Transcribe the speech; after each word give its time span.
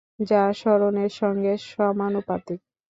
যা 0.23 0.43
সরণের 0.53 1.11
সঙ্গে 1.19 1.53
সমানুপাতিক। 1.67 2.59